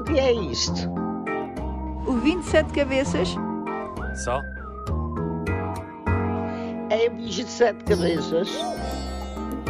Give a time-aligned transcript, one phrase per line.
[0.00, 0.88] O que é isto?
[2.06, 3.28] O 27 cabeças?
[4.24, 4.40] Só?
[6.88, 8.48] É um bicho de sete cabeças.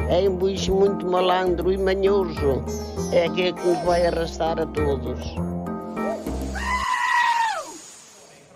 [0.08, 2.64] É um bicho muito malandro e manhoso.
[3.12, 5.19] É aquele que nos vai arrastar a todos.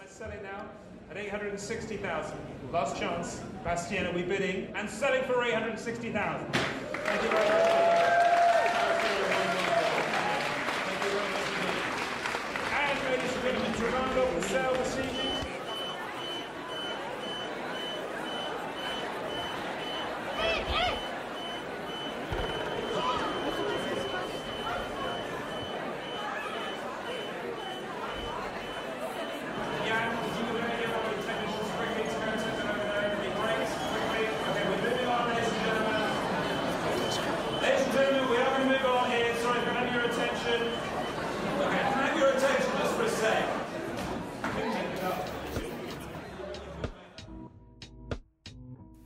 [0.06, 0.64] selling now
[1.10, 2.36] at 860,000.
[2.72, 3.40] Last chance.
[3.64, 4.68] Bastien, are we bidding?
[4.76, 6.38] And selling for 860,000.
[6.52, 8.23] Thank you very much.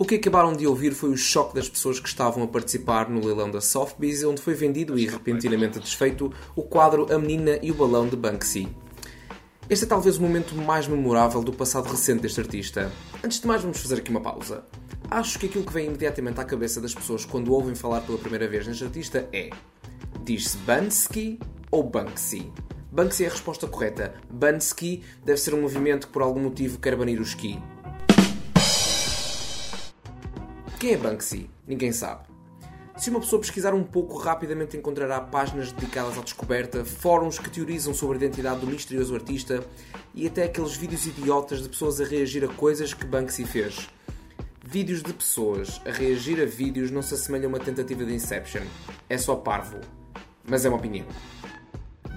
[0.00, 3.18] O que acabaram de ouvir foi o choque das pessoas que estavam a participar no
[3.18, 7.74] leilão da Sotheby's, onde foi vendido e repentinamente desfeito o quadro A Menina e o
[7.74, 8.68] Balão de Banksy.
[9.68, 12.92] Este é talvez o momento mais memorável do passado recente deste artista.
[13.24, 14.64] Antes de mais, vamos fazer aqui uma pausa.
[15.10, 18.46] Acho que aquilo que vem imediatamente à cabeça das pessoas quando ouvem falar pela primeira
[18.46, 19.50] vez neste artista é:
[20.22, 21.40] diz-se Bansky
[21.72, 22.52] ou Banksy?
[22.92, 24.14] Banksy é a resposta correta.
[24.30, 27.60] Bansky deve ser um movimento que por algum motivo quer banir o ski.
[30.78, 31.50] Quem é Banksy?
[31.66, 32.22] Ninguém sabe.
[32.96, 37.92] Se uma pessoa pesquisar um pouco, rapidamente encontrará páginas dedicadas à descoberta, fóruns que teorizam
[37.92, 39.64] sobre a identidade do misterioso artista
[40.14, 43.88] e até aqueles vídeos idiotas de pessoas a reagir a coisas que Banksy fez.
[44.64, 48.62] Vídeos de pessoas a reagir a vídeos não se assemelham a uma tentativa de Inception.
[49.08, 49.80] É só parvo.
[50.44, 51.06] Mas é uma opinião.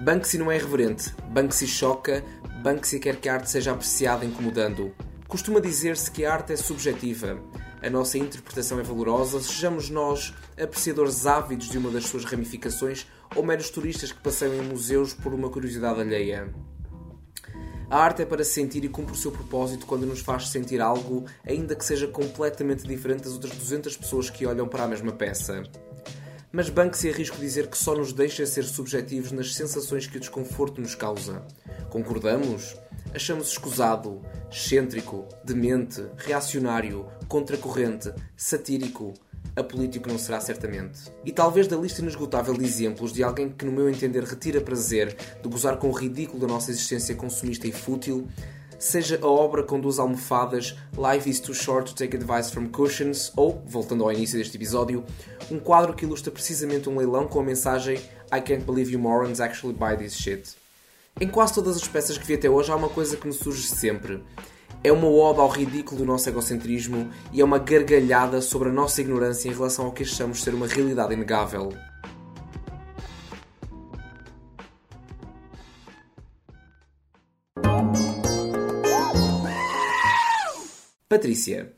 [0.04, 1.12] Banksy não é irreverente.
[1.30, 2.22] Banksy choca.
[2.62, 4.94] Banksy quer que a arte seja apreciada incomodando.
[5.26, 7.42] Costuma dizer-se que a arte é subjetiva.
[7.82, 13.44] A nossa interpretação é valorosa, sejamos nós apreciadores ávidos de uma das suas ramificações ou
[13.44, 16.54] meros turistas que passeiam em museus por uma curiosidade alheia.
[17.90, 21.24] A arte é para sentir e cumpre o seu propósito quando nos faz sentir algo,
[21.44, 25.64] ainda que seja completamente diferente das outras 200 pessoas que olham para a mesma peça.
[26.52, 30.80] Mas Banksy arrisco dizer que só nos deixa ser subjetivos nas sensações que o desconforto
[30.80, 31.42] nos causa.
[31.92, 32.74] Concordamos?
[33.14, 39.12] Achamos escusado, excêntrico, demente, reacionário, contracorrente, satírico.
[39.54, 41.12] Apolítico não será certamente.
[41.22, 45.14] E talvez da lista inesgotável de exemplos de alguém que, no meu entender, retira prazer
[45.42, 48.26] de gozar com o ridículo da nossa existência consumista e fútil,
[48.78, 53.30] seja a obra com duas almofadas Life is Too Short to Take Advice from Cushions
[53.36, 55.04] ou, voltando ao início deste episódio,
[55.50, 57.98] um quadro que ilustra precisamente um leilão com a mensagem
[58.32, 60.61] I can't believe you morons actually buy this shit.
[61.20, 63.68] Em quase todas as peças que vi até hoje há uma coisa que me surge
[63.68, 64.22] sempre.
[64.82, 69.00] É uma ode ao ridículo do nosso egocentrismo e é uma gargalhada sobre a nossa
[69.00, 71.72] ignorância em relação ao que achamos ser uma realidade inegável.
[81.08, 81.74] Patrícia,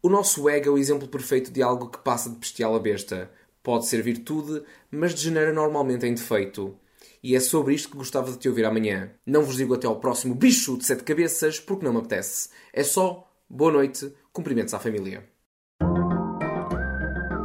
[0.00, 3.30] o nosso ego é o exemplo perfeito de algo que passa de bestial a besta.
[3.62, 6.74] Pode ser virtude, mas degenera normalmente em defeito.
[7.22, 9.10] E é sobre isto que gostava de te ouvir amanhã.
[9.26, 12.50] Não vos digo até ao próximo bicho de sete cabeças, porque não me apetece.
[12.72, 15.28] É só boa noite, cumprimentos à família.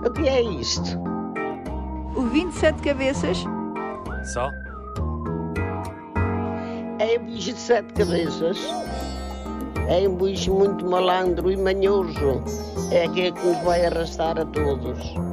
[0.05, 0.99] O que é isto?
[2.15, 3.37] O 27 cabeças?
[4.33, 4.51] Só?
[6.99, 8.59] É um bicho de sete cabeças.
[9.89, 12.43] É um bicho muito malandro e manhoso.
[12.91, 15.32] É aquele que nos vai arrastar a todos.